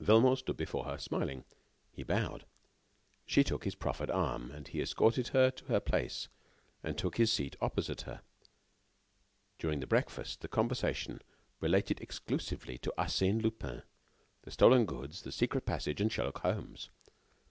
[0.00, 1.44] Velmont stood before her, smiling.
[1.90, 2.44] He bowed.
[3.24, 4.52] She took his proffered arm.
[4.68, 6.28] He escorted her to her place,
[6.82, 8.20] and took his seat opposite her.
[9.58, 11.22] During the breakfast, the conversation
[11.58, 13.82] related exclusively to Arsène Lupin,
[14.42, 16.90] the stolen goods, the secret passage, and Sherlock Holmes.